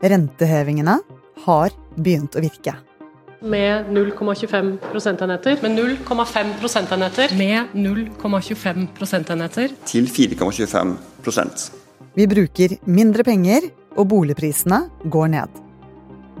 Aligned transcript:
Rentehevingene 0.00 0.96
har 1.44 1.74
begynt 1.96 2.36
å 2.36 2.42
virke. 2.44 2.76
Med 3.40 3.88
0,25 3.92 4.74
prosentenheter. 4.90 5.58
Med 5.62 5.78
0,5 5.78 6.52
prosentenheter. 6.60 7.34
Med 7.36 7.72
0,25 7.74 8.86
prosentenheter. 8.96 9.72
Til 9.88 10.08
4,25 10.08 10.94
prosent. 11.24 11.70
Vi 12.16 12.26
bruker 12.28 12.76
mindre 12.90 13.24
penger, 13.24 13.70
og 13.96 14.08
boligprisene 14.12 14.82
går 15.12 15.32
ned. 15.32 15.60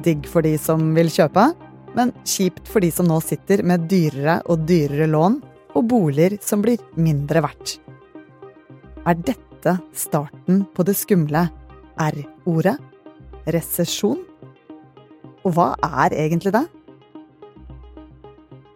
Digg 0.04 0.28
for 0.30 0.44
de 0.44 0.54
som 0.60 0.90
vil 0.96 1.10
kjøpe, 1.12 1.50
men 1.96 2.12
kjipt 2.24 2.68
for 2.70 2.84
de 2.84 2.90
som 2.94 3.08
nå 3.08 3.18
sitter 3.24 3.64
med 3.66 3.88
dyrere 3.90 4.38
og 4.48 4.64
dyrere 4.68 5.08
lån 5.10 5.40
og 5.76 5.88
boliger 5.90 6.36
som 6.44 6.62
blir 6.64 6.80
mindre 7.00 7.42
verdt. 7.44 7.78
Er 9.08 9.16
dette 9.16 9.76
starten 9.96 10.64
på 10.74 10.86
det 10.86 10.96
skumle 10.98 11.48
R-ordet? 12.00 12.76
Resesjon? 13.48 14.20
Og 15.40 15.54
hva 15.56 15.72
er 16.04 16.12
egentlig 16.26 16.52
det? 16.52 16.66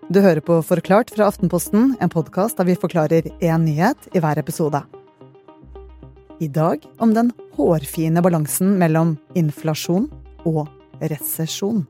Du 0.08 0.20
hører 0.24 0.40
på 0.44 0.60
Forklart 0.64 1.10
fra 1.12 1.28
Aftenposten, 1.28 1.94
en 2.00 2.12
podkast 2.12 2.56
der 2.60 2.68
vi 2.68 2.76
forklarer 2.78 3.28
én 3.40 3.64
nyhet 3.66 4.08
i 4.14 4.22
hver 4.24 4.40
episode. 4.40 4.80
I 6.40 6.48
dag 6.48 6.84
om 6.98 7.12
den 7.16 7.32
hårfine 7.56 8.22
balansen 8.24 8.76
mellom 8.80 9.16
inflasjon 9.36 10.08
og 10.48 10.66
resesjon. 11.00 11.84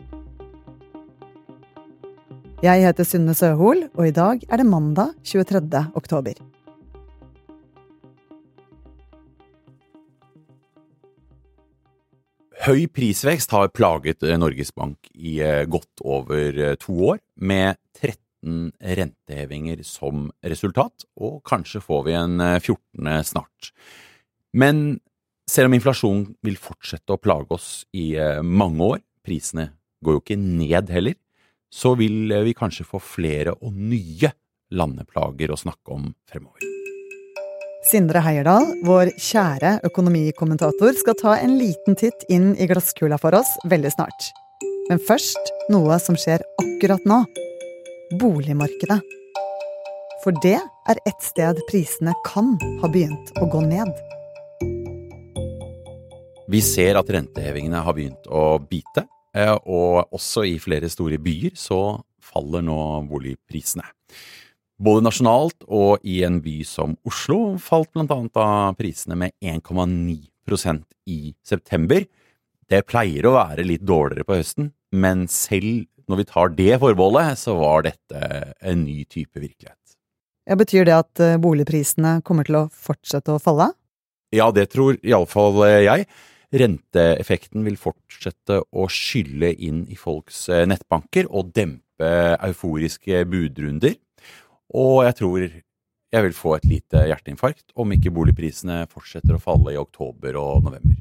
Jeg 2.65 2.81
heter 2.87 3.05
Synne 3.07 3.35
Søhol, 3.37 3.87
og 3.93 4.09
i 4.09 4.15
dag 4.15 4.43
er 4.49 4.63
det 4.63 4.67
mandag 4.67 5.13
23. 5.27 5.85
oktober. 5.95 6.39
Høy 12.65 12.87
prisvekst 12.89 13.53
har 13.53 13.69
plaget 13.77 14.23
eh, 14.25 14.39
Norges 14.41 14.71
Bank 14.73 15.11
i 15.13 15.35
eh, 15.45 15.67
godt 15.69 16.01
over 16.01 16.57
eh, 16.57 16.77
to 16.81 16.95
år, 17.11 17.19
med 17.37 17.77
13 17.99 18.71
rentehevinger 18.81 19.83
som 19.85 20.31
resultat, 20.41 21.05
og 21.21 21.43
kanskje 21.45 21.83
får 21.85 22.03
vi 22.07 22.15
en 22.17 22.41
14. 22.41 23.11
snart. 23.29 23.71
Men 24.57 24.99
selv 25.51 25.69
om 25.69 25.77
inflasjonen 25.77 26.27
vil 26.45 26.57
fortsette 26.61 27.13
å 27.13 27.21
plage 27.21 27.53
oss 27.57 27.71
i 27.93 28.13
mange 28.45 28.93
år, 28.97 29.03
prisene 29.25 29.71
går 30.05 30.19
jo 30.19 30.25
ikke 30.25 30.41
ned 30.41 30.93
heller, 30.93 31.19
så 31.73 31.93
vil 32.01 32.33
vi 32.47 32.57
kanskje 32.57 32.89
få 32.89 33.01
flere 33.01 33.57
og 33.61 33.77
nye 33.77 34.33
landeplager 34.73 35.53
å 35.53 35.61
snakke 35.61 35.97
om 35.97 36.13
fremover. 36.29 36.74
Sindre 37.85 38.23
Heierdal, 38.25 38.65
vår 38.81 39.11
kjære 39.21 39.75
økonomikommentator, 39.85 40.95
skal 40.97 41.17
ta 41.21 41.35
en 41.37 41.59
liten 41.61 41.99
titt 42.01 42.23
inn 42.33 42.55
i 42.57 42.65
glasskula 42.71 43.19
for 43.21 43.37
oss 43.37 43.51
veldig 43.69 43.91
snart. 43.93 44.29
Men 44.89 45.03
først 45.05 45.51
noe 45.69 45.99
som 46.01 46.17
skjer 46.17 46.41
akkurat 46.63 47.05
nå. 47.05 47.19
Boligmarkedet. 48.23 48.97
For 50.23 50.33
det 50.41 50.57
er 50.63 51.01
ett 51.05 51.27
sted 51.27 51.61
prisene 51.69 52.15
kan 52.25 52.55
ha 52.81 52.89
begynt 52.89 53.35
å 53.37 53.51
gå 53.53 53.61
ned. 53.67 53.93
Vi 56.49 56.63
ser 56.65 56.97
at 56.97 57.13
rentehevingene 57.13 57.85
har 57.85 57.97
begynt 57.97 58.33
å 58.33 58.57
bite, 58.65 59.05
eh, 59.37 59.53
og 59.53 60.09
også 60.09 60.47
i 60.49 60.57
flere 60.57 60.89
store 60.89 61.21
byer 61.21 61.53
så 61.53 61.99
faller 62.33 62.65
nå 62.65 62.81
boligprisene. 63.13 63.85
Både 64.83 65.05
nasjonalt 65.07 65.63
og 65.71 66.03
i 66.03 66.21
en 66.27 66.41
by 66.43 66.59
som 66.67 66.97
Oslo 67.07 67.55
falt 67.63 67.93
blant 67.95 68.11
annet 68.11 68.41
av 68.43 68.75
prisene 68.79 69.17
med 69.19 69.35
1,9% 69.39 70.83
i 71.07 71.35
september. 71.47 72.07
Det 72.67 72.83
pleier 72.89 73.29
å 73.29 73.37
være 73.37 73.67
litt 73.67 73.85
dårligere 73.87 74.27
på 74.27 74.41
høsten, 74.41 74.73
men 74.91 75.29
selv 75.31 75.87
når 76.11 76.21
vi 76.21 76.27
tar 76.29 76.53
det 76.57 76.75
forbeholdet, 76.83 77.39
så 77.41 77.55
var 77.57 77.87
dette 77.87 78.21
en 78.61 78.85
ny 78.85 79.05
type 79.09 79.39
virkelighet. 79.39 79.79
Ja, 80.45 80.59
betyr 80.61 80.85
det 80.85 80.97
at 80.97 81.23
eh, 81.25 81.39
boligprisene 81.41 82.19
kommer 82.27 82.45
til 82.45 82.59
å 82.59 82.69
fortsette 82.69 83.33
å 83.33 83.41
falle? 83.41 83.71
Ja, 84.35 84.51
det 84.53 84.69
tror 84.75 84.99
iallfall 85.01 85.63
jeg. 85.87 86.09
Renteeffekten 86.55 87.65
vil 87.67 87.79
fortsette 87.81 88.61
å 88.69 88.89
skylle 88.93 89.55
inn 89.55 89.85
i 89.89 89.97
folks 89.97 90.45
eh, 90.53 90.67
nettbanker 90.69 91.31
og 91.31 91.55
dempe 91.57 92.11
euforiske 92.45 93.23
budrunder. 93.31 93.97
Og 94.75 95.05
jeg 95.07 95.19
tror 95.21 95.47
jeg 96.15 96.27
vil 96.29 96.37
få 96.37 96.55
et 96.57 96.69
lite 96.69 97.07
hjerteinfarkt 97.09 97.75
om 97.81 97.91
ikke 97.95 98.13
boligprisene 98.15 98.85
fortsetter 98.91 99.35
å 99.35 99.43
falle 99.43 99.75
i 99.75 99.81
oktober 99.81 100.39
og 100.39 100.69
november. 100.69 101.01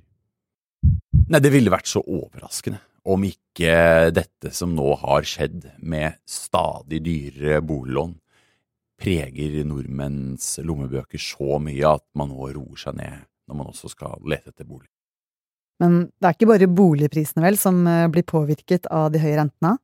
Nei, 1.30 1.40
det 1.42 1.52
ville 1.54 1.74
vært 1.74 1.90
så 1.90 2.02
overraskende 2.02 2.82
om 3.04 3.26
ikke 3.28 4.12
dette 4.16 4.52
som 4.56 4.72
nå 4.76 4.94
har 5.02 5.26
skjedd, 5.28 5.68
med 5.84 6.16
stadig 6.30 7.02
dyrere 7.04 7.60
boliglån, 7.66 8.16
preger 9.04 9.60
nordmenns 9.68 10.56
lommebøker 10.64 11.20
så 11.20 11.60
mye 11.60 11.96
at 11.98 12.06
man 12.16 12.32
nå 12.32 12.52
roer 12.56 12.80
seg 12.80 12.96
ned 13.00 13.26
når 13.50 13.60
man 13.60 13.72
også 13.74 13.92
skal 13.92 14.22
lete 14.24 14.54
etter 14.54 14.68
bolig. 14.68 14.88
Men 15.84 16.06
det 16.16 16.30
er 16.30 16.38
ikke 16.38 16.52
bare 16.54 16.70
boligprisene 16.72 17.44
vel 17.44 17.58
som 17.60 17.82
eh, 17.90 18.06
blir 18.14 18.24
påvirket 18.30 18.88
av 18.94 19.10
de 19.12 19.20
høye 19.20 19.36
rentene? 19.42 19.76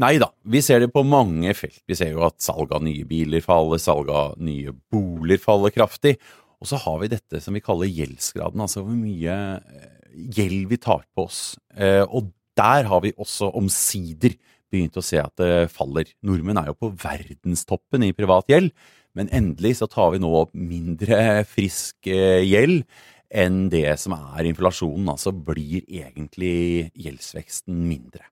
Nei 0.00 0.14
da, 0.20 0.30
vi 0.48 0.62
ser 0.64 0.80
det 0.80 0.92
på 0.94 1.02
mange 1.04 1.52
felt. 1.56 1.82
Vi 1.88 1.96
ser 1.98 2.14
jo 2.14 2.22
at 2.24 2.38
salg 2.40 2.70
av 2.72 2.84
nye 2.84 3.04
biler 3.08 3.42
faller, 3.44 3.80
salg 3.82 4.08
av 4.14 4.38
nye 4.40 4.72
boliger 4.92 5.42
faller 5.42 5.74
kraftig. 5.74 6.14
Og 6.60 6.68
så 6.70 6.78
har 6.80 7.00
vi 7.02 7.10
dette 7.12 7.40
som 7.44 7.56
vi 7.56 7.62
kaller 7.64 7.88
gjeldsgraden, 7.88 8.62
altså 8.64 8.84
hvor 8.84 8.96
mye 8.96 9.36
eh, 9.58 9.90
gjeld 10.36 10.70
vi 10.70 10.78
tar 10.80 11.04
på 11.16 11.26
oss. 11.26 11.42
Eh, 11.76 12.04
og 12.04 12.32
der 12.56 12.88
har 12.88 13.04
vi 13.04 13.12
også 13.16 13.50
omsider 13.56 14.36
begynt 14.70 14.96
å 14.96 15.04
se 15.04 15.20
at 15.20 15.34
det 15.40 15.68
faller. 15.74 16.08
Nordmenn 16.24 16.60
er 16.62 16.70
jo 16.70 16.78
på 16.80 16.92
verdenstoppen 17.02 18.06
i 18.06 18.14
privat 18.16 18.48
gjeld, 18.52 18.72
men 19.18 19.30
endelig 19.34 19.80
så 19.80 19.90
tar 19.90 20.14
vi 20.14 20.22
nå 20.22 20.32
opp 20.44 20.52
mindre 20.56 21.42
frisk 21.50 22.08
eh, 22.08 22.40
gjeld 22.46 22.84
enn 23.30 23.66
det 23.72 23.88
som 24.00 24.16
er 24.16 24.48
inflasjonen. 24.48 25.12
Altså 25.12 25.32
blir 25.34 25.84
egentlig 25.84 26.90
gjeldsveksten 26.96 27.88
mindre. 27.88 28.24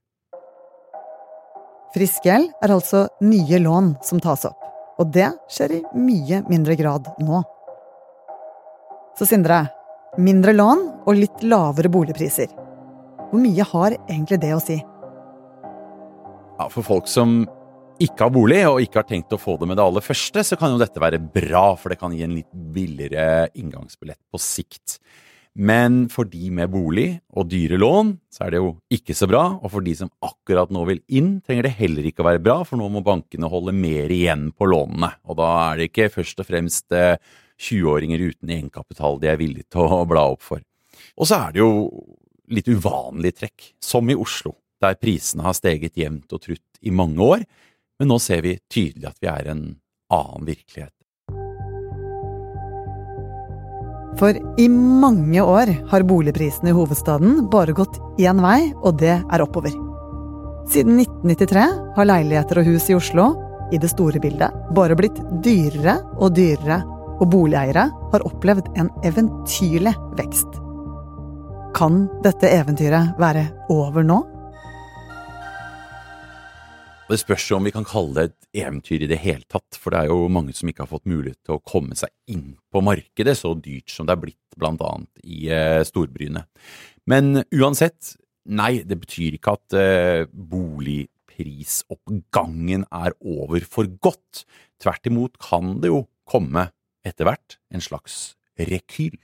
Frisk 1.95 2.27
gjeld 2.29 2.51
er 2.61 2.73
altså 2.75 3.07
nye 3.25 3.61
lån 3.65 3.95
som 4.05 4.21
tas 4.21 4.45
opp, 4.45 4.61
og 5.01 5.09
det 5.15 5.31
skjer 5.49 5.79
i 5.79 5.83
mye 5.97 6.43
mindre 6.51 6.77
grad 6.77 7.09
nå. 7.25 7.41
Så 9.17 9.27
Sindre, 9.27 9.63
mindre 10.21 10.53
lån 10.53 10.85
og 11.09 11.17
litt 11.17 11.45
lavere 11.49 11.91
boligpriser. 11.93 12.53
Hvor 13.31 13.41
mye 13.41 13.65
har 13.73 13.97
egentlig 14.05 14.41
det 14.43 14.53
å 14.55 14.61
si? 14.63 14.77
Ja, 16.59 16.69
For 16.69 16.85
folk 16.85 17.09
som 17.09 17.41
ikke 18.03 18.27
har 18.27 18.35
bolig 18.35 18.61
og 18.69 18.83
ikke 18.83 19.01
har 19.01 19.09
tenkt 19.09 19.33
å 19.35 19.41
få 19.41 19.57
det 19.59 19.71
med 19.71 19.81
det 19.81 19.87
aller 19.89 20.05
første, 20.05 20.45
så 20.45 20.59
kan 20.61 20.75
jo 20.75 20.83
dette 20.83 21.03
være 21.03 21.19
bra, 21.19 21.73
for 21.81 21.91
det 21.91 21.99
kan 22.01 22.15
gi 22.15 22.23
en 22.27 22.37
litt 22.37 22.51
billigere 22.53 23.49
inngangsbillett 23.59 24.21
på 24.31 24.41
sikt. 24.43 24.99
Men 25.59 26.05
for 26.13 26.29
de 26.31 26.53
med 26.55 26.71
bolig 26.71 27.09
og 27.35 27.49
dyre 27.51 27.81
lån, 27.81 28.13
så 28.31 28.45
er 28.47 28.55
det 28.55 28.61
jo 28.61 28.69
ikke 28.95 29.17
så 29.19 29.27
bra. 29.27 29.43
Og 29.59 29.73
for 29.73 29.83
de 29.83 29.95
som 29.99 30.11
akkurat 30.23 30.71
nå 30.71 30.85
vil 30.87 31.01
inn, 31.19 31.41
trenger 31.43 31.67
det 31.67 31.75
heller 31.81 32.07
ikke 32.07 32.23
å 32.23 32.29
være 32.29 32.43
bra, 32.45 32.61
for 32.67 32.79
nå 32.79 32.87
må 32.95 33.03
bankene 33.07 33.51
holde 33.51 33.75
mer 33.75 34.13
igjen 34.15 34.53
på 34.55 34.69
lånene. 34.71 35.11
Og 35.27 35.41
da 35.41 35.49
er 35.65 35.81
det 35.81 35.89
ikke 35.91 36.13
først 36.15 36.45
og 36.45 36.47
fremst 36.47 36.95
20-åringer 36.95 38.23
eh, 38.23 38.31
uten 38.31 38.55
egenkapital 38.55 39.19
de 39.19 39.33
er 39.33 39.41
villige 39.41 39.67
til 39.75 39.99
å 39.99 40.05
bla 40.07 40.29
opp 40.31 40.47
for. 40.47 40.63
Og 41.19 41.27
så 41.27 41.41
er 41.43 41.57
det 41.57 41.65
jo 41.65 41.73
litt 42.55 42.71
uvanlig 42.71 43.35
trekk, 43.41 43.73
som 43.83 44.07
i 44.09 44.17
Oslo, 44.17 44.55
der 44.79 44.95
prisene 45.01 45.43
har 45.43 45.59
steget 45.59 45.99
jevnt 45.99 46.31
og 46.33 46.45
trutt 46.45 46.87
i 46.87 46.95
mange 46.95 47.19
år, 47.19 47.43
men 47.99 48.13
nå 48.13 48.21
ser 48.23 48.45
vi 48.47 48.55
tydelig 48.71 49.11
at 49.11 49.19
vi 49.19 49.31
er 49.33 49.51
en 49.51 49.65
annen 50.15 50.47
virkelighet. 50.47 50.95
For 54.17 54.35
i 54.59 54.69
mange 54.73 55.43
år 55.45 55.71
har 55.91 56.07
boligprisene 56.09 56.73
i 56.73 56.77
hovedstaden 56.77 57.45
bare 57.53 57.75
gått 57.77 58.01
én 58.19 58.41
vei, 58.43 58.73
og 58.83 58.97
det 59.03 59.19
er 59.21 59.45
oppover. 59.45 59.75
Siden 60.69 60.99
1993 61.01 61.67
har 61.97 62.09
leiligheter 62.09 62.61
og 62.61 62.71
hus 62.73 62.89
i 62.91 62.97
Oslo, 62.97 63.29
i 63.73 63.79
det 63.81 63.91
store 63.93 64.21
bildet, 64.21 64.55
bare 64.77 64.97
blitt 64.97 65.19
dyrere 65.45 65.99
og 66.17 66.33
dyrere, 66.37 66.81
og 67.19 67.29
boligeiere 67.33 67.89
har 68.13 68.25
opplevd 68.25 68.71
en 68.79 68.89
eventyrlig 69.05 69.93
vekst. 70.17 70.59
Kan 71.77 72.07
dette 72.25 72.49
eventyret 72.49 73.19
være 73.21 73.45
over 73.73 74.07
nå? 74.07 74.23
Og 77.09 77.17
Det 77.17 77.23
spørs 77.23 77.47
jo 77.49 77.57
om 77.57 77.65
vi 77.65 77.71
kan 77.73 77.87
kalle 77.89 78.13
det 78.13 78.29
et 78.29 78.37
eventyr 78.67 79.01
i 79.01 79.09
det 79.09 79.17
hele 79.23 79.41
tatt, 79.49 79.79
for 79.81 79.89
det 79.95 80.03
er 80.03 80.11
jo 80.11 80.27
mange 80.29 80.53
som 80.53 80.69
ikke 80.69 80.85
har 80.85 80.91
fått 80.91 81.07
mulighet 81.09 81.41
til 81.41 81.57
å 81.57 81.65
komme 81.65 81.97
seg 81.97 82.13
inn 82.29 82.61
på 82.69 82.85
markedet, 82.85 83.33
så 83.33 83.57
dyrt 83.57 83.89
som 83.89 84.05
det 84.05 84.13
er 84.13 84.21
blitt 84.27 84.53
blant 84.61 84.77
annet 84.85 85.09
i 85.25 85.49
eh, 85.49 85.81
storbyene. 85.89 86.45
Men 87.09 87.49
uansett, 87.49 88.21
nei, 88.53 88.85
det 88.85 89.01
betyr 89.01 89.33
ikke 89.39 89.57
at 89.57 89.73
eh, 89.81 90.29
boligprisoppgangen 90.29 92.85
er 92.93 93.17
over 93.25 93.65
for 93.65 93.89
godt. 94.05 94.45
Tvert 94.77 95.09
imot 95.09 95.41
kan 95.41 95.81
det 95.81 95.89
jo 95.89 96.13
komme 96.29 96.77
etter 97.09 97.25
hvert 97.25 97.57
en 97.73 97.81
slags 97.81 98.37
rekyl. 98.61 99.17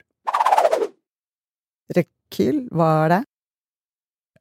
Rekyl, 1.93 2.65
hva 2.73 2.89
er 3.03 3.09
det? 3.13 3.21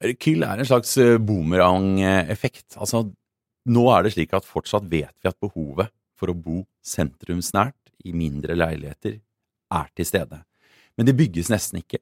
Rekyl 0.04 0.44
er 0.48 0.60
en 0.63 0.68
slags 0.72 0.95
eh, 1.04 1.19
boomerang-effekt. 1.19 2.80
Altså, 2.80 3.12
nå 3.69 3.83
er 3.95 4.04
det 4.04 4.13
slik 4.15 4.33
at 4.36 4.48
fortsatt 4.48 4.88
vet 4.92 5.13
vi 5.21 5.30
at 5.30 5.39
behovet 5.39 5.92
for 6.19 6.31
å 6.31 6.38
bo 6.38 6.63
sentrumsnært 6.83 7.94
i 8.04 8.12
mindre 8.15 8.57
leiligheter 8.57 9.19
er 9.74 9.92
til 9.95 10.07
stede. 10.07 10.42
Men 10.98 11.07
det 11.07 11.15
bygges 11.18 11.50
nesten 11.51 11.80
ikke. 11.81 12.01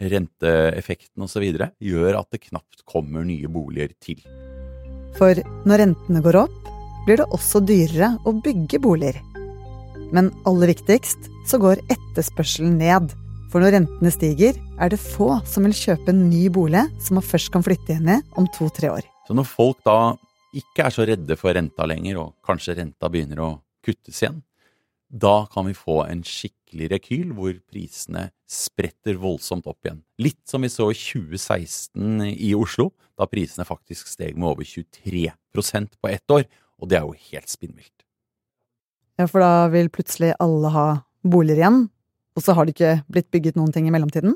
Renteeffekten 0.00 1.24
osv. 1.26 1.44
gjør 1.44 2.18
at 2.18 2.30
det 2.34 2.44
knapt 2.48 2.84
kommer 2.88 3.26
nye 3.26 3.50
boliger 3.50 3.92
til. 4.02 4.22
For 5.18 5.38
når 5.68 5.84
rentene 5.84 6.22
går 6.24 6.40
opp, 6.44 6.70
blir 7.06 7.20
det 7.20 7.28
også 7.36 7.60
dyrere 7.62 8.14
å 8.26 8.32
bygge 8.42 8.80
boliger. 8.82 9.20
Men 10.14 10.30
aller 10.48 10.72
viktigst 10.72 11.28
så 11.50 11.60
går 11.62 11.82
etterspørselen 11.92 12.78
ned. 12.80 13.12
For 13.52 13.62
når 13.62 13.76
rentene 13.76 14.10
stiger, 14.10 14.56
er 14.82 14.90
det 14.90 14.98
få 15.02 15.36
som 15.46 15.66
vil 15.66 15.76
kjøpe 15.76 16.10
en 16.10 16.24
ny 16.30 16.48
bolig 16.54 16.86
som 17.02 17.20
man 17.20 17.26
først 17.26 17.52
kan 17.54 17.62
flytte 17.66 17.98
inn 17.98 18.10
i 18.16 18.20
om 18.38 18.48
to-tre 18.56 18.90
år. 18.90 19.06
Så 19.28 19.36
når 19.36 19.46
folk 19.48 19.78
da 19.86 20.16
ikke 20.60 20.86
er 20.86 20.94
så 20.94 21.06
redde 21.08 21.36
for 21.38 21.54
renta 21.56 21.86
lenger, 21.88 22.20
og 22.22 22.34
kanskje 22.46 22.78
renta 22.78 23.10
begynner 23.12 23.42
å 23.42 23.50
kuttes 23.84 24.22
igjen, 24.22 24.42
da 25.14 25.44
kan 25.52 25.68
vi 25.68 25.76
få 25.76 26.00
en 26.08 26.24
skikkelig 26.26 26.88
rekyl 26.90 27.34
hvor 27.36 27.54
prisene 27.70 28.28
spretter 28.50 29.18
voldsomt 29.20 29.68
opp 29.70 29.86
igjen. 29.86 30.00
Litt 30.18 30.42
som 30.50 30.64
vi 30.64 30.70
så 30.72 30.88
i 30.90 30.98
2016 30.98 32.24
i 32.32 32.50
Oslo, 32.58 32.90
da 33.14 33.28
prisene 33.30 33.66
faktisk 33.68 34.10
steg 34.10 34.34
med 34.34 34.50
over 34.50 34.66
23% 34.66 35.98
på 36.00 36.10
ett 36.10 36.34
år, 36.34 36.48
og 36.82 36.90
det 36.90 36.98
er 36.98 37.06
jo 37.06 37.28
helt 37.30 37.52
spinnvilt. 37.52 37.92
Ja, 39.20 39.28
for 39.30 39.44
da 39.44 39.68
vil 39.70 39.92
plutselig 39.94 40.32
alle 40.42 40.72
ha 40.74 40.86
boliger 41.22 41.62
igjen, 41.62 41.84
og 42.34 42.42
så 42.42 42.56
har 42.56 42.66
det 42.66 42.74
ikke 42.74 42.96
blitt 43.06 43.30
bygget 43.30 43.60
noen 43.60 43.70
ting 43.74 43.86
i 43.86 43.94
mellomtiden? 43.94 44.34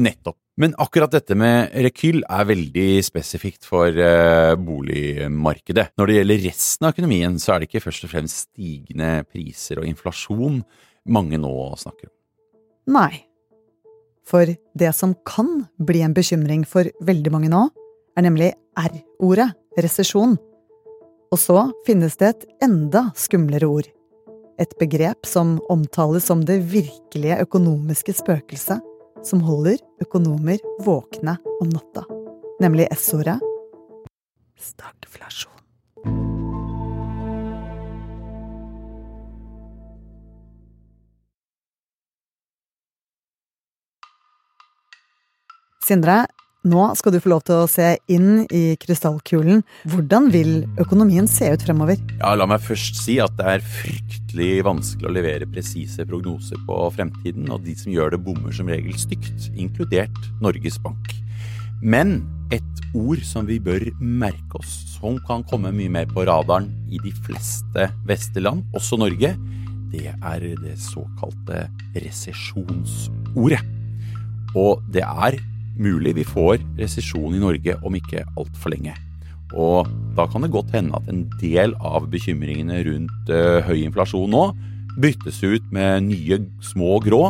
Nettopp. 0.00 0.38
Men 0.60 0.74
akkurat 0.76 1.12
dette 1.14 1.32
med 1.38 1.72
rekyl 1.86 2.20
er 2.28 2.48
veldig 2.50 2.88
spesifikt 3.06 3.64
for 3.64 3.88
uh, 3.88 4.52
boligmarkedet. 4.60 5.94
Når 5.96 6.08
det 6.08 6.16
gjelder 6.18 6.42
resten 6.44 6.86
av 6.86 6.92
økonomien, 6.92 7.38
så 7.40 7.54
er 7.54 7.62
det 7.62 7.70
ikke 7.70 7.84
først 7.86 8.04
og 8.04 8.12
fremst 8.12 8.42
stigende 8.50 9.12
priser 9.32 9.80
og 9.80 9.88
inflasjon 9.88 10.60
mange 11.08 11.40
nå 11.40 11.54
snakker 11.80 12.10
om. 12.10 12.16
Nei. 12.92 13.24
For 14.28 14.46
det 14.78 14.92
som 14.94 15.16
kan 15.26 15.64
bli 15.80 16.04
en 16.04 16.14
bekymring 16.14 16.66
for 16.68 16.86
veldig 17.02 17.32
mange 17.32 17.50
nå, 17.50 17.64
er 18.12 18.28
nemlig 18.28 18.52
R-ordet, 18.78 19.48
resesjon. 19.80 20.36
Og 21.32 21.40
så 21.40 21.64
finnes 21.88 22.18
det 22.20 22.28
et 22.28 22.46
enda 22.68 23.08
skumlere 23.16 23.72
ord. 23.72 23.88
Et 24.60 24.78
begrep 24.78 25.24
som 25.26 25.56
omtales 25.72 26.28
som 26.28 26.44
det 26.44 26.60
virkelige 26.70 27.40
økonomiske 27.40 28.14
spøkelset 28.20 28.84
som 29.24 29.42
holder 29.46 29.78
økonomer 30.02 30.58
våkne 30.82 31.36
om 31.60 31.70
natta, 31.70 32.04
nemlig 32.62 32.88
S-ordet 32.96 33.38
stagflasjon. 34.62 35.52
Sindre, 45.82 46.22
nå 46.68 46.82
skal 46.98 47.14
du 47.14 47.18
få 47.22 47.32
lov 47.32 47.42
til 47.46 47.62
å 47.62 47.70
se 47.70 47.88
inn 48.12 48.44
i 48.54 48.76
krystallkulen. 48.80 49.62
Hvordan 49.90 50.28
vil 50.34 50.52
økonomien 50.82 51.26
se 51.30 51.48
ut 51.50 51.64
fremover? 51.66 51.98
Ja, 52.20 52.34
La 52.38 52.46
meg 52.46 52.62
først 52.62 53.00
si 53.02 53.18
at 53.22 53.34
det 53.38 53.48
er 53.56 53.64
fryktelig 53.80 54.62
vanskelig 54.66 55.10
å 55.10 55.16
levere 55.16 55.50
presise 55.50 56.06
prognoser 56.08 56.60
på 56.68 56.78
fremtiden, 56.94 57.50
og 57.50 57.66
de 57.66 57.74
som 57.78 57.92
gjør 57.94 58.14
det, 58.14 58.22
bommer 58.22 58.54
som 58.54 58.70
regel 58.70 58.94
stygt, 58.98 59.50
inkludert 59.58 60.22
Norges 60.44 60.78
Bank. 60.82 61.10
Men 61.82 62.20
et 62.54 62.84
ord 62.94 63.22
som 63.26 63.48
vi 63.48 63.58
bør 63.62 63.88
merke 63.98 64.60
oss, 64.60 64.70
som 64.94 65.18
kan 65.26 65.42
komme 65.50 65.72
mye 65.74 65.90
mer 65.90 66.06
på 66.10 66.22
radaren 66.28 66.70
i 66.92 67.00
de 67.02 67.10
fleste 67.26 67.88
vestlige 68.06 68.46
land, 68.46 68.62
også 68.76 69.00
Norge, 69.02 69.34
det 69.92 70.08
er 70.14 70.44
det 70.62 70.78
såkalte 70.80 71.66
resesjonsordet. 71.98 73.64
Og 74.56 74.84
det 74.92 75.02
er 75.02 75.40
mulig 75.78 76.16
vi 76.18 76.26
får 76.26 76.60
resesjon 76.78 77.34
i 77.36 77.40
Norge 77.42 77.76
om 77.82 77.96
ikke 77.96 78.24
altfor 78.36 78.74
lenge. 78.74 78.94
Og 79.52 79.88
da 80.16 80.26
kan 80.32 80.44
det 80.44 80.52
godt 80.52 80.72
hende 80.72 80.96
at 80.96 81.08
en 81.12 81.26
del 81.40 81.74
av 81.84 82.08
bekymringene 82.12 82.80
rundt 82.88 83.32
uh, 83.32 83.60
høy 83.66 83.82
inflasjon 83.84 84.30
nå 84.32 84.44
byttes 85.02 85.40
ut 85.44 85.64
med 85.72 86.08
nye 86.08 86.38
små 86.64 86.98
grå 87.04 87.22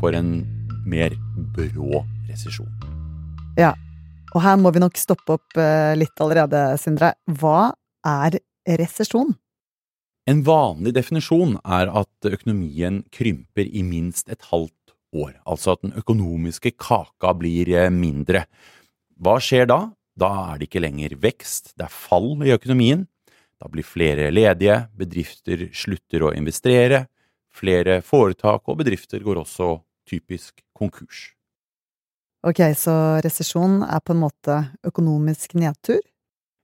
for 0.00 0.14
en 0.14 0.42
mer 0.86 1.14
brå 1.54 2.02
resesjon. 2.28 2.70
Ja, 3.58 3.72
og 4.34 4.42
her 4.42 4.58
må 4.58 4.72
vi 4.74 4.82
nok 4.82 4.98
stoppe 4.98 5.38
opp 5.38 5.58
uh, 5.58 5.94
litt 5.98 6.18
allerede, 6.22 6.66
Sindre. 6.82 7.14
Hva 7.26 7.72
er 8.06 8.38
resesjon? 8.80 9.34
En 10.30 10.40
vanlig 10.46 10.94
definisjon 10.96 11.58
er 11.64 11.90
at 11.92 12.30
økonomien 12.30 13.02
krymper 13.12 13.68
i 13.68 13.82
minst 13.84 14.30
et 14.32 14.40
halvt 14.50 14.72
år, 15.14 15.34
altså 15.46 15.74
at 15.74 15.84
den 15.84 15.94
økonomiske 15.98 16.74
kaka 16.80 17.32
blir 17.38 17.70
eh, 17.72 17.90
mindre. 17.92 18.44
Hva 19.22 19.38
skjer 19.42 19.68
da? 19.70 19.80
Da 20.14 20.30
er 20.52 20.60
det 20.60 20.68
ikke 20.68 20.84
lenger 20.84 21.16
vekst, 21.22 21.74
det 21.78 21.86
er 21.88 21.94
fall 21.94 22.34
i 22.46 22.54
økonomien. 22.54 23.06
Da 23.62 23.70
blir 23.70 23.86
flere 23.86 24.28
ledige, 24.34 24.84
bedrifter 24.98 25.68
slutter 25.74 26.26
å 26.26 26.34
investere, 26.36 27.06
flere 27.54 28.00
foretak 28.04 28.66
og 28.68 28.82
bedrifter 28.82 29.22
går 29.24 29.40
også 29.44 29.76
typisk 30.10 30.60
konkurs. 30.76 31.30
Ok, 32.44 32.60
så 32.76 32.92
resesjon 33.24 33.80
er 33.86 34.02
på 34.04 34.12
en 34.12 34.20
måte 34.26 34.58
økonomisk 34.84 35.54
nedtur? 35.56 36.02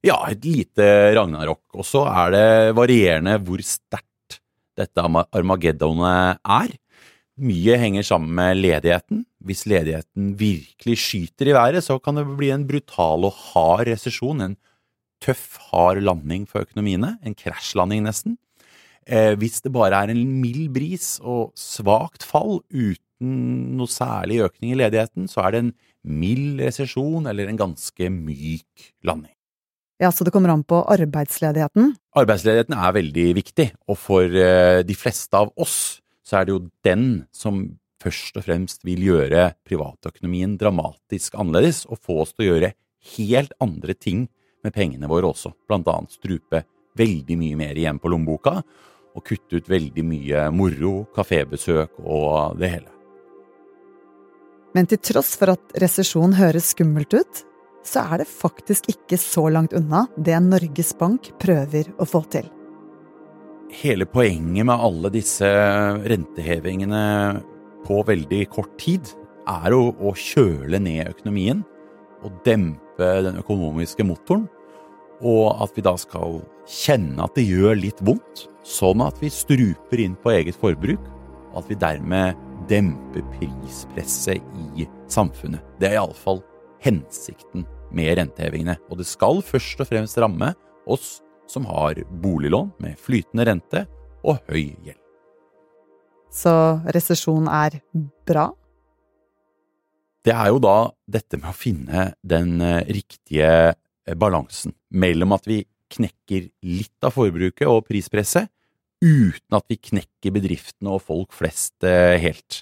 Ja, 0.05 0.19
et 0.29 0.45
lite 0.45 0.85
ragnarok. 1.17 1.63
Og 1.77 1.87
så 1.89 2.05
er 2.09 2.35
det 2.35 2.47
varierende 2.77 3.39
hvor 3.45 3.63
sterkt 3.65 4.41
dette 4.77 5.05
armageddonet 5.05 6.41
er. 6.41 6.75
Mye 7.41 7.77
henger 7.81 8.05
sammen 8.05 8.35
med 8.37 8.59
ledigheten. 8.61 9.25
Hvis 9.41 9.65
ledigheten 9.71 10.35
virkelig 10.37 10.99
skyter 11.01 11.49
i 11.49 11.57
været, 11.57 11.85
så 11.87 11.97
kan 11.99 12.19
det 12.19 12.27
bli 12.37 12.51
en 12.53 12.67
brutal 12.69 13.25
og 13.31 13.33
hard 13.33 13.89
resesjon. 13.89 14.43
En 14.45 14.57
tøff, 15.25 15.57
hard 15.71 16.03
landing 16.05 16.47
for 16.49 16.67
økonomiene. 16.67 17.15
En 17.25 17.37
krasjlanding, 17.37 18.05
nesten. 18.05 18.37
Eh, 19.09 19.33
hvis 19.41 19.63
det 19.65 19.73
bare 19.73 19.97
er 19.97 20.13
en 20.13 20.25
mild 20.43 20.69
bris 20.75 21.17
og 21.25 21.55
svakt 21.57 22.27
fall 22.27 22.61
uten 22.69 23.33
noe 23.77 23.89
særlig 23.89 24.43
økning 24.45 24.75
i 24.75 24.81
ledigheten, 24.81 25.29
så 25.29 25.47
er 25.47 25.55
det 25.55 25.63
en 25.65 25.75
mild 26.05 26.61
resesjon 26.61 27.29
eller 27.29 27.49
en 27.49 27.61
ganske 27.61 28.11
myk 28.13 28.93
landing. 29.05 29.33
Ja, 30.01 30.11
Så 30.11 30.25
det 30.25 30.33
kommer 30.33 30.49
an 30.49 30.65
på 30.65 30.81
arbeidsledigheten? 30.89 31.95
Arbeidsledigheten 32.17 32.73
er 32.73 32.93
veldig 32.93 33.27
viktig, 33.37 33.73
og 33.87 33.99
for 34.01 34.25
eh, 34.25 34.81
de 34.81 34.95
fleste 34.97 35.37
av 35.37 35.53
oss 35.61 36.00
så 36.31 36.39
er 36.39 36.47
det 36.47 36.55
jo 36.55 36.67
den 36.87 37.07
som 37.35 37.65
først 38.01 38.39
og 38.39 38.47
fremst 38.47 38.85
vil 38.87 39.03
gjøre 39.03 39.51
privatøkonomien 39.67 40.55
dramatisk 40.61 41.35
annerledes, 41.35 41.83
og 41.91 41.99
få 41.99 42.21
oss 42.23 42.35
til 42.37 42.47
å 42.47 42.53
gjøre 42.53 42.75
helt 43.17 43.57
andre 43.61 43.97
ting 43.99 44.29
med 44.65 44.75
pengene 44.77 45.09
våre 45.11 45.33
også, 45.33 45.53
annet 45.73 46.15
strupe 46.15 46.63
veldig 47.01 47.37
mye 47.41 47.59
mer 47.59 47.79
igjen 47.79 47.99
på 47.99 48.13
lommeboka, 48.13 48.61
og 49.11 49.27
kutte 49.27 49.59
ut 49.59 49.69
veldig 49.69 50.05
mye 50.07 50.47
moro, 50.55 50.95
kafébesøk 51.17 51.99
og 52.05 52.61
det 52.61 52.71
hele. 52.77 52.95
Men 54.77 54.87
til 54.87 55.01
tross 55.03 55.35
for 55.35 55.57
at 55.57 55.75
resesjon 55.83 56.37
høres 56.39 56.71
skummelt 56.77 57.17
ut, 57.17 57.43
så 57.83 58.05
er 58.13 58.23
det 58.23 58.31
faktisk 58.31 58.87
ikke 58.93 59.19
så 59.19 59.49
langt 59.51 59.75
unna 59.75 60.05
det 60.15 60.39
Norges 60.45 60.95
Bank 60.95 61.33
prøver 61.43 61.91
å 61.99 62.07
få 62.07 62.23
til 62.31 62.47
hele 63.71 64.07
poenget 64.09 64.67
med 64.67 64.75
alle 64.75 65.11
disse 65.15 65.49
rentehevingene 66.11 67.03
på 67.87 68.03
veldig 68.07 68.45
kort 68.53 68.73
tid, 68.81 69.13
er 69.49 69.75
å, 69.75 69.91
å 69.97 70.13
kjøle 70.15 70.79
ned 70.83 71.11
økonomien 71.11 71.63
og 72.25 72.35
dempe 72.45 73.09
den 73.25 73.41
økonomiske 73.41 74.05
motoren. 74.07 74.47
Og 75.21 75.57
at 75.61 75.75
vi 75.77 75.85
da 75.85 75.95
skal 76.01 76.41
kjenne 76.69 77.25
at 77.25 77.35
det 77.37 77.45
gjør 77.49 77.77
litt 77.77 77.99
vondt, 78.05 78.47
sånn 78.65 79.03
at 79.05 79.19
vi 79.21 79.33
struper 79.33 80.01
inn 80.01 80.17
på 80.21 80.33
eget 80.33 80.57
forbruk. 80.61 81.03
Og 81.51 81.63
at 81.63 81.73
vi 81.73 81.81
dermed 81.81 82.39
demper 82.71 83.25
prispresset 83.35 84.45
i 84.79 84.87
samfunnet. 85.11 85.65
Det 85.81 85.91
er 85.91 85.99
iallfall 85.99 86.41
hensikten 86.85 87.67
med 87.93 88.15
rentehevingene. 88.21 88.79
Og 88.89 89.01
det 89.01 89.09
skal 89.11 89.43
først 89.45 89.83
og 89.83 89.91
fremst 89.91 90.21
ramme 90.23 90.55
oss 90.91 91.19
som 91.51 91.67
har 91.67 91.99
boliglån 92.23 92.73
med 92.83 92.99
flytende 93.01 93.47
rente 93.49 93.85
og 94.25 94.41
høy 94.51 94.71
gjeld. 94.87 94.99
Så 96.31 96.53
resesjon 96.95 97.49
er 97.51 97.81
bra? 98.29 98.47
Det 100.23 100.35
er 100.37 100.51
jo 100.53 100.61
da 100.63 100.77
dette 101.11 101.41
med 101.41 101.51
å 101.51 101.57
finne 101.57 102.11
den 102.23 102.61
eh, 102.63 102.85
riktige 102.93 103.51
eh, 103.73 104.17
balansen 104.19 104.77
mellom 104.93 105.35
at 105.35 105.49
vi 105.49 105.63
knekker 105.91 106.51
litt 106.63 107.07
av 107.07 107.17
forbruket 107.17 107.67
og 107.67 107.87
prispresset, 107.89 108.51
uten 109.01 109.57
at 109.57 109.65
vi 109.73 109.81
knekker 109.81 110.35
bedriftene 110.37 110.93
og 110.93 111.03
folk 111.07 111.33
flest 111.35 111.89
eh, 111.89 112.21
helt. 112.21 112.61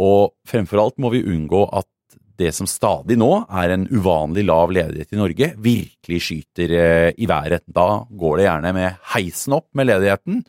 Og 0.00 0.32
fremfor 0.48 0.80
alt 0.80 1.02
må 1.02 1.10
vi 1.12 1.24
unngå 1.26 1.66
at 1.74 1.90
det 2.38 2.50
som 2.54 2.66
stadig 2.66 3.16
nå 3.20 3.30
er 3.46 3.74
en 3.74 3.86
uvanlig 3.90 4.44
lav 4.48 4.72
ledighet 4.74 5.14
i 5.14 5.18
Norge, 5.20 5.50
virkelig 5.62 6.20
skyter 6.26 6.74
eh, 6.78 7.10
i 7.16 7.28
været. 7.30 7.66
Da 7.66 8.04
går 8.10 8.36
det 8.38 8.46
gjerne 8.48 8.72
med 8.74 9.00
heisen 9.14 9.56
opp 9.58 9.68
med 9.76 9.88
ledigheten. 9.90 10.42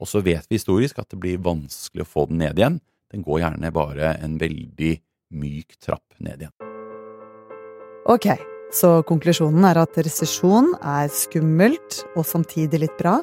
Og 0.00 0.08
så 0.08 0.22
vet 0.24 0.46
vi 0.48 0.56
historisk 0.56 1.00
at 1.00 1.10
det 1.12 1.20
blir 1.20 1.40
vanskelig 1.44 2.04
å 2.04 2.08
få 2.08 2.26
den 2.30 2.40
ned 2.40 2.60
igjen. 2.60 2.78
Den 3.12 3.24
går 3.26 3.42
gjerne 3.42 3.72
bare 3.74 4.14
en 4.22 4.36
veldig 4.40 4.94
myk 5.36 5.76
trapp 5.82 6.20
ned 6.22 6.44
igjen. 6.44 6.54
Ok, 8.10 8.30
så 8.74 9.00
konklusjonen 9.06 9.64
er 9.68 9.82
at 9.82 9.98
resesjon 10.00 10.72
er 10.80 11.10
skummelt 11.12 12.00
og 12.14 12.24
samtidig 12.26 12.84
litt 12.84 12.96
bra, 13.00 13.18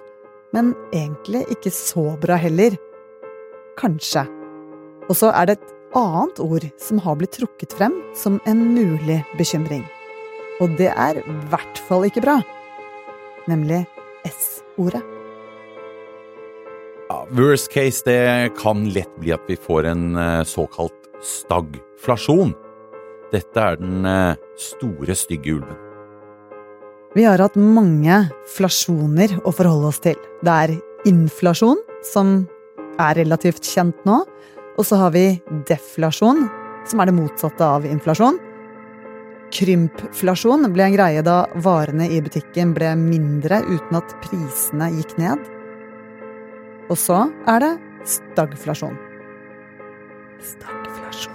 men 0.54 0.74
egentlig 0.96 1.46
ikke 1.54 1.74
så 1.74 2.12
bra 2.22 2.38
heller. 2.42 2.77
Kanskje. 3.77 4.25
Og 5.08 5.18
så 5.18 5.32
er 5.32 5.50
det 5.50 5.58
et 5.58 5.76
annet 5.98 6.39
ord 6.44 6.66
som 6.82 7.01
har 7.01 7.18
blitt 7.20 7.36
trukket 7.38 7.74
frem 7.77 7.96
som 8.16 8.39
en 8.46 8.62
mulig 8.75 9.24
bekymring. 9.38 9.86
Og 10.62 10.74
det 10.77 10.92
er 10.94 11.22
i 11.22 11.38
hvert 11.51 11.82
fall 11.89 12.08
ikke 12.08 12.24
bra. 12.25 12.39
Nemlig 13.50 13.84
S-ordet. 14.27 15.04
Ja, 17.08 17.22
worst 17.32 17.72
case 17.72 18.04
det 18.04 18.56
kan 18.60 18.89
lett 18.92 19.13
bli 19.22 19.32
at 19.32 19.46
vi 19.48 19.56
får 19.56 19.88
en 19.94 20.18
eh, 20.20 20.44
såkalt 20.44 21.08
stagflasjon. 21.24 22.51
Dette 23.32 23.63
er 23.63 23.80
den 23.80 24.08
eh, 24.08 24.39
store, 24.60 25.16
stygge 25.16 25.56
ulven. 25.56 25.84
Vi 27.16 27.24
har 27.24 27.39
hatt 27.42 27.56
mange 27.58 28.25
flasjoner 28.54 29.38
å 29.48 29.54
forholde 29.56 29.94
oss 29.94 30.01
til. 30.04 30.18
Det 30.44 30.58
er 30.68 30.75
inflasjon, 31.08 31.80
som 32.06 32.42
er 33.00 33.16
relativt 33.22 33.66
kjent 33.66 34.04
nå. 34.06 34.20
Og 34.77 34.86
så 34.86 35.00
har 35.01 35.13
vi 35.15 35.39
deflasjon, 35.65 36.46
som 36.86 37.01
er 37.01 37.10
det 37.10 37.17
motsatte 37.17 37.65
av 37.65 37.86
inflasjon. 37.89 38.38
Krympflasjon 39.57 40.67
ble 40.75 40.86
en 40.86 40.93
greie 40.93 41.24
da 41.25 41.38
varene 41.65 42.05
i 42.13 42.19
butikken 42.22 42.75
ble 42.77 42.91
mindre 43.00 43.63
uten 43.65 43.98
at 43.98 44.13
prisene 44.25 44.91
gikk 45.00 45.15
ned. 45.17 45.41
Og 46.91 46.98
så 47.00 47.24
er 47.50 47.63
det 47.63 47.74
stagflasjon. 48.07 48.96
Stagflasjon 50.46 51.34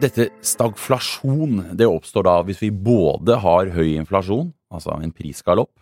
Dette 0.00 0.30
stagflasjon 0.42 1.76
det 1.76 1.86
oppstår 1.86 2.26
da 2.26 2.38
hvis 2.48 2.64
vi 2.64 2.72
både 2.72 3.36
har 3.44 3.70
høy 3.76 3.94
inflasjon, 3.98 4.54
altså 4.72 4.96
en 5.04 5.12
prisgalopp, 5.14 5.74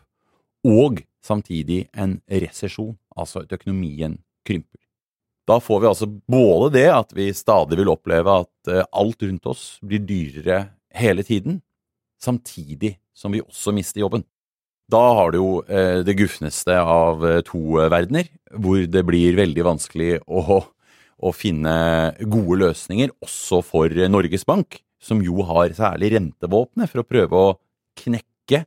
og 0.67 1.01
samtidig 1.23 1.87
en 1.95 2.19
resesjon, 2.27 2.97
altså 3.17 3.47
at 3.47 3.55
økonomien 3.55 4.19
krymper. 4.47 4.82
Da 5.49 5.59
får 5.61 5.81
vi 5.83 5.89
altså 5.91 6.07
både 6.07 6.71
det 6.77 6.89
at 6.95 7.15
vi 7.17 7.33
stadig 7.35 7.79
vil 7.81 7.91
oppleve 7.91 8.43
at 8.45 8.71
eh, 8.71 8.85
alt 8.95 9.25
rundt 9.25 9.49
oss 9.51 9.65
blir 9.83 10.03
dyrere 10.07 10.69
hele 10.95 11.25
tiden, 11.27 11.59
samtidig 12.23 12.95
som 13.17 13.35
vi 13.35 13.43
også 13.43 13.75
mister 13.75 14.05
jobben. 14.05 14.23
Da 14.93 15.01
har 15.19 15.33
du 15.33 15.41
jo 15.41 15.51
eh, 15.67 16.03
det 16.07 16.15
gufneste 16.21 16.77
av 16.79 17.25
eh, 17.27 17.41
to 17.47 17.81
verdener, 17.81 18.31
hvor 18.55 18.85
det 18.87 19.03
blir 19.09 19.39
veldig 19.41 19.67
vanskelig 19.67 20.21
å, 20.31 20.61
å 20.63 21.35
finne 21.35 21.75
gode 22.23 22.61
løsninger 22.63 23.11
også 23.25 23.63
for 23.67 23.91
Norges 24.13 24.47
Bank, 24.47 24.79
som 25.03 25.25
jo 25.27 25.43
har 25.49 25.75
særlig 25.75 26.13
rentevåpenet 26.15 26.93
for 26.93 27.03
å 27.03 27.09
prøve 27.09 27.43
å 27.49 27.55
knekke 27.99 28.63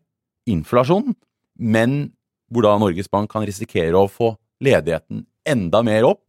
inflasjonen, 0.51 1.15
men 1.55 2.09
hvor 2.51 2.67
da 2.67 2.75
Norges 2.81 3.07
Bank 3.07 3.31
kan 3.31 3.47
risikere 3.47 3.95
å 3.95 4.11
få 4.11 4.33
ledigheten 4.63 5.23
enda 5.47 5.79
mer 5.85 6.09
opp 6.09 6.24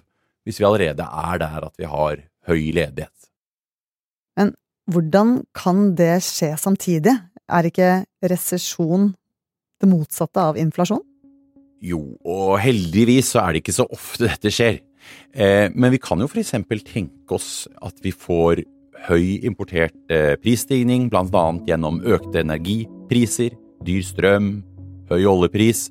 hvis 0.46 0.60
vi 0.62 0.66
allerede 0.68 1.02
er 1.02 1.42
der 1.42 1.66
at 1.66 1.74
vi 1.78 1.88
har 1.90 2.22
høy 2.46 2.70
ledighet. 2.70 3.30
Men 4.38 4.54
hvordan 4.86 5.40
kan 5.56 5.90
det 5.98 6.20
skje 6.24 6.54
samtidig? 6.60 7.16
Er 7.46 7.66
ikke 7.66 8.04
resesjon 8.22 9.12
det 9.82 9.90
motsatte 9.90 10.42
av 10.42 10.58
inflasjon? 10.58 11.02
Jo, 11.82 12.00
og 12.24 12.56
heldigvis 12.62 13.34
så 13.34 13.42
er 13.42 13.54
det 13.54 13.64
ikke 13.64 13.76
så 13.76 13.86
ofte 13.92 14.30
dette 14.30 14.52
skjer. 14.54 14.80
Eh, 15.34 15.68
men 15.74 15.92
vi 15.92 16.00
kan 16.02 16.22
jo 16.22 16.30
eksempel 16.42 16.80
tenke 16.86 17.36
oss 17.36 17.66
at 17.84 17.98
vi 18.02 18.14
får 18.14 18.62
høy 19.06 19.44
importert 19.46 19.94
eh, 20.10 20.34
prisstigning, 20.40 21.10
annet 21.12 21.68
gjennom 21.68 22.00
økte 22.02 22.42
energipriser, 22.42 23.54
dyr 23.86 24.02
strøm, 24.02 24.48
høy 25.10 25.22
oljepris, 25.28 25.90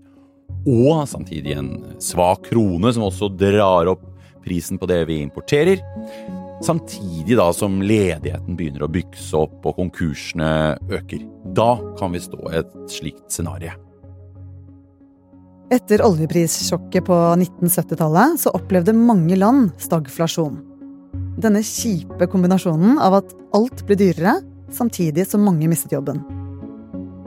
og 0.66 1.06
samtidig 1.08 1.56
en 1.56 1.72
svak 2.02 2.50
krone 2.50 2.92
som 2.94 3.06
også 3.08 3.30
drar 3.38 3.92
opp 3.94 4.04
prisen 4.46 4.80
på 4.82 4.88
det 4.90 5.02
vi 5.10 5.20
importerer. 5.24 5.82
Samtidig 6.64 7.36
da 7.38 7.50
som 7.54 7.82
ledigheten 7.84 8.56
begynner 8.56 8.86
å 8.86 8.92
bykse 8.92 9.36
opp 9.38 9.66
og 9.68 9.76
konkursene 9.82 10.78
øker. 10.88 11.26
Da 11.58 11.76
kan 12.00 12.16
vi 12.16 12.24
stå 12.24 12.40
i 12.52 12.62
et 12.62 12.78
slikt 12.94 13.28
scenario. 13.34 13.76
Etter 15.74 16.04
oljeprissjokket 16.06 17.08
på 17.08 17.16
1970-tallet 17.42 18.40
så 18.40 18.54
opplevde 18.54 18.94
mange 18.96 19.36
land 19.40 19.74
stagflasjon. 19.82 20.60
Denne 21.42 21.64
kjipe 21.66 22.30
kombinasjonen 22.32 23.00
av 23.02 23.18
at 23.20 23.34
alt 23.58 23.82
ble 23.88 23.98
dyrere, 24.00 24.38
samtidig 24.72 25.26
som 25.28 25.44
mange 25.46 25.68
mistet 25.72 25.96
jobben. 25.98 26.22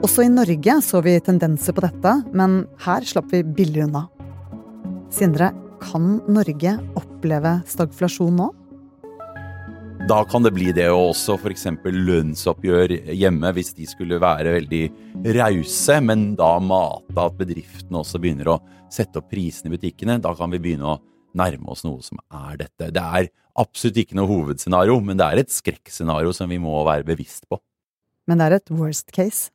Også 0.05 0.23
i 0.23 0.31
Norge 0.31 0.77
så 0.85 1.01
vi 1.03 1.17
tendenser 1.19 1.75
på 1.75 1.83
dette, 1.83 2.13
men 2.31 2.63
her 2.85 3.03
slapp 3.05 3.27
vi 3.33 3.43
billig 3.43 3.83
unna. 3.89 4.05
Sindre, 5.11 5.51
kan 5.81 6.17
Norge 6.31 6.75
oppleve 6.99 7.59
stagflasjon 7.69 8.39
nå? 8.39 8.49
Da 10.09 10.23
kan 10.25 10.41
det 10.41 10.53
bli 10.55 10.71
det, 10.73 10.87
og 10.89 11.11
også 11.11 11.35
f.eks. 11.37 11.67
lønnsoppgjør 11.83 12.93
hjemme, 13.13 13.51
hvis 13.53 13.75
de 13.77 13.85
skulle 13.85 14.17
være 14.21 14.55
veldig 14.55 14.81
rause, 15.35 15.99
men 16.01 16.31
da 16.39 16.55
mate 16.63 17.25
at 17.27 17.37
bedriftene 17.37 17.99
også 17.99 18.21
begynner 18.21 18.49
å 18.55 18.57
sette 18.89 19.21
opp 19.21 19.29
prisene 19.29 19.69
i 19.69 19.75
butikkene. 19.75 20.17
Da 20.23 20.33
kan 20.37 20.49
vi 20.55 20.61
begynne 20.63 20.95
å 20.95 20.97
nærme 21.37 21.69
oss 21.75 21.85
noe 21.85 22.01
som 22.01 22.17
er 22.25 22.57
dette. 22.63 22.89
Det 22.95 23.03
er 23.03 23.29
absolutt 23.59 24.01
ikke 24.01 24.17
noe 24.17 24.31
hovedscenario, 24.31 24.97
men 25.03 25.19
det 25.19 25.27
er 25.27 25.43
et 25.43 25.53
skrekkscenario 25.53 26.33
som 26.33 26.49
vi 26.49 26.57
må 26.63 26.79
være 26.87 27.05
bevisst 27.05 27.45
på. 27.51 27.59
Men 28.25 28.41
det 28.41 28.49
er 28.49 28.59
et 28.59 28.73
worst 28.73 29.13
case? 29.13 29.51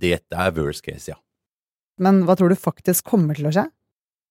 Dette 0.00 0.36
er 0.36 0.54
worst 0.56 0.84
case, 0.84 1.14
ja. 1.14 1.18
Men 2.00 2.24
hva 2.28 2.36
tror 2.36 2.52
du 2.52 2.58
faktisk 2.58 3.08
kommer 3.12 3.36
til 3.36 3.48
å 3.48 3.54
skje? 3.54 3.66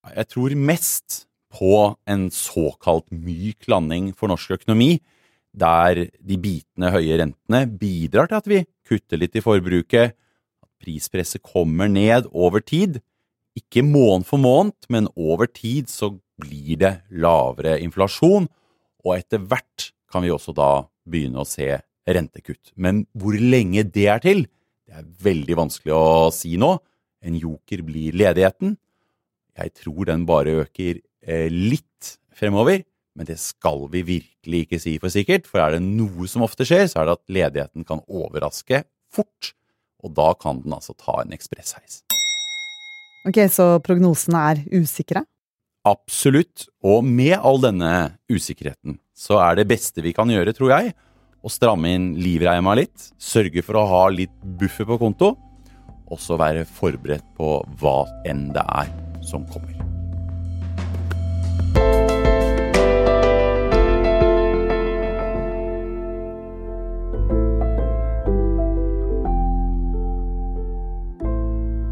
Jeg 0.08 0.30
tror 0.32 0.56
mest 0.56 1.24
på 1.52 1.96
en 2.08 2.30
såkalt 2.32 3.10
myk 3.12 3.68
landing 3.72 4.12
for 4.16 4.32
norsk 4.32 4.60
økonomi, 4.60 5.00
der 5.52 6.06
de 6.14 6.38
bitende 6.38 6.92
høye 6.94 7.18
rentene 7.20 7.64
bidrar 7.80 8.30
til 8.30 8.38
at 8.38 8.50
vi 8.50 8.64
kutter 8.88 9.20
litt 9.20 9.36
i 9.36 9.44
forbruket, 9.44 10.14
at 10.14 10.70
prispresset 10.80 11.44
kommer 11.44 11.90
ned 11.90 12.30
over 12.32 12.62
tid. 12.62 13.02
Ikke 13.58 13.84
måned 13.84 14.28
for 14.30 14.42
måned, 14.42 14.78
men 14.94 15.10
over 15.18 15.50
tid 15.50 15.90
så 15.92 16.14
blir 16.40 16.78
det 16.80 16.94
lavere 17.10 17.80
inflasjon, 17.84 18.48
og 19.04 19.16
etter 19.18 19.42
hvert 19.42 19.90
kan 20.10 20.24
vi 20.24 20.32
også 20.32 20.54
da 20.56 20.86
begynne 21.10 21.42
å 21.42 21.50
se 21.50 21.74
rentekutt. 22.10 22.72
Men 22.76 23.04
hvor 23.18 23.36
lenge 23.36 23.84
det 23.84 24.08
er 24.14 24.22
til, 24.24 24.46
det 24.88 25.02
er 25.02 25.10
veldig 25.26 25.58
vanskelig 25.60 25.94
å 25.94 26.30
si 26.34 26.56
nå. 26.62 26.78
En 27.26 27.36
joker 27.36 27.84
blir 27.86 28.16
ledigheten, 28.16 28.78
jeg 29.60 29.76
tror 29.84 30.08
den 30.10 30.26
bare 30.30 30.62
øker 30.64 31.00
eh, 31.00 31.50
litt 31.52 32.16
fremover, 32.36 32.84
men 33.18 33.28
det 33.28 33.40
skal 33.42 33.88
vi 33.92 34.04
virkelig 34.08 34.66
ikke 34.66 34.80
si 34.80 34.96
for 35.02 35.12
sikkert, 35.12 35.48
for 35.50 35.64
er 35.64 35.76
det 35.76 35.84
noe 35.84 36.28
som 36.32 36.46
ofte 36.46 36.68
skjer, 36.68 36.88
så 36.88 37.02
er 37.02 37.10
det 37.10 37.18
at 37.18 37.34
ledigheten 37.40 37.88
kan 37.88 38.04
overraske 38.08 38.84
fort, 39.12 39.52
og 40.00 40.14
da 40.16 40.32
kan 40.40 40.62
den 40.64 40.76
altså 40.78 40.96
ta 40.96 41.20
en 41.24 41.36
ekspressheis. 41.36 42.04
Ok, 43.28 43.42
så 43.52 43.74
prognosene 43.84 44.46
er 44.54 44.64
usikre? 44.80 45.26
Absolutt, 45.88 46.70
og 46.86 47.04
med 47.04 47.36
all 47.36 47.60
denne 47.64 47.92
usikkerheten 48.32 49.00
så 49.16 49.40
er 49.44 49.60
det 49.60 49.68
beste 49.68 50.04
vi 50.06 50.16
kan 50.16 50.32
gjøre, 50.32 50.56
tror 50.56 50.74
jeg, 50.78 50.96
å 51.40 51.52
stramme 51.52 51.92
inn 51.96 52.10
livreima 52.20 52.76
litt, 52.80 53.12
sørge 53.20 53.64
for 53.64 53.80
å 53.80 53.88
ha 53.92 54.02
litt 54.14 54.36
buffer 54.60 54.88
på 54.88 55.00
konto, 55.02 55.34
og 56.10 56.24
så 56.24 56.40
være 56.40 56.66
forberedt 56.68 57.28
på 57.38 57.60
hva 57.80 58.02
enn 58.28 58.50
det 58.56 58.66
er 58.80 59.09
som 59.26 59.46
kommer. 59.50 59.76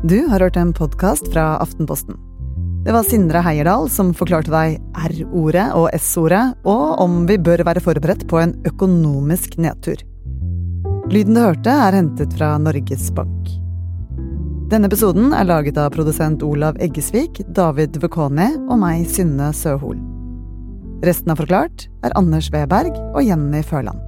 Du 0.08 0.28
har 0.28 0.40
hørt 0.40 0.56
en 0.56 0.74
podkast 0.74 1.28
fra 1.34 1.58
Aftenposten. 1.60 2.16
Det 2.86 2.94
var 2.96 3.04
Sindre 3.04 3.42
Heierdal 3.44 3.90
som 3.92 4.14
forklarte 4.16 4.54
deg 4.54 4.78
R-ordet 4.96 5.66
og 5.76 5.90
S-ordet, 5.98 6.54
og 6.64 7.02
om 7.04 7.26
vi 7.28 7.36
bør 7.36 7.66
være 7.68 7.84
forberedt 7.84 8.24
på 8.32 8.40
en 8.40 8.54
økonomisk 8.70 9.58
nedtur. 9.60 10.00
Lyden 11.12 11.36
du 11.36 11.44
hørte, 11.44 11.76
er 11.76 12.00
hentet 12.00 12.40
fra 12.40 12.54
Norges 12.62 13.10
Bank. 13.18 13.67
Denne 14.68 14.90
episoden 14.90 15.32
er 15.32 15.46
laget 15.48 15.78
av 15.80 15.94
produsent 15.96 16.42
Olav 16.44 16.76
Eggesvik, 16.84 17.40
David 17.56 17.96
Vekoni 18.04 18.50
og 18.68 18.76
meg, 18.82 19.06
Synne 19.08 19.54
Søhol. 19.56 19.96
Resten 21.08 21.32
av 21.32 21.40
Forklart 21.40 21.86
er 22.04 22.12
Anders 22.20 22.50
Weberg 22.52 22.92
og 23.14 23.24
Jenny 23.24 23.64
Førland. 23.64 24.04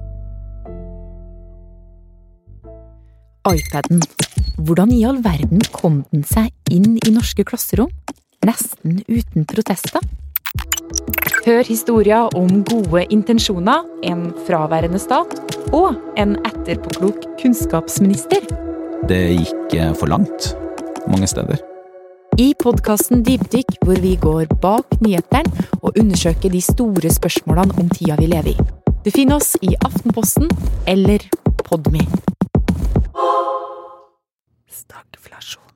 iPaden. 3.48 4.04
Hvordan 4.60 4.92
i 4.92 5.00
all 5.08 5.24
verden 5.24 5.64
kom 5.72 6.02
den 6.12 6.28
seg 6.28 6.52
inn 6.68 6.98
i 7.00 7.14
norske 7.14 7.40
klasserom? 7.48 7.88
Nesten 8.44 9.00
uten 9.08 9.48
protester? 9.48 10.04
Hør 11.46 11.64
historier 11.64 12.28
om 12.36 12.60
gode 12.68 13.06
intensjoner, 13.08 13.88
en 14.04 14.28
fraværende 14.44 15.00
stat 15.00 15.38
og 15.72 15.96
en 16.20 16.36
etterpåklok 16.44 17.30
kunnskapsminister. 17.40 18.69
Det 19.08 19.20
gikk 19.32 19.74
eh, 19.74 19.92
for 19.96 20.10
langt 20.10 20.52
mange 21.08 21.26
steder. 21.30 21.60
I 22.38 22.52
podkasten 22.62 23.24
Dypdykk, 23.24 23.80
hvor 23.84 24.00
vi 24.00 24.14
går 24.20 24.46
bak 24.62 25.00
nyhetene 25.00 25.66
og 25.82 25.96
undersøker 25.98 26.52
de 26.52 26.60
store 26.64 27.10
spørsmålene 27.12 27.76
om 27.80 27.88
tida 27.92 28.16
vi 28.20 28.30
lever 28.30 28.52
i. 28.54 28.68
Du 29.04 29.10
finner 29.10 29.40
oss 29.40 29.56
i 29.62 29.72
Aftenposten 29.84 30.48
eller 30.88 31.24
Podme. 31.64 32.04
Stagflasjon. 34.68 35.69